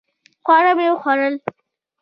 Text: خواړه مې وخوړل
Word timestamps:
خواړه 0.43 0.71
مې 0.77 0.87
وخوړل 0.91 1.35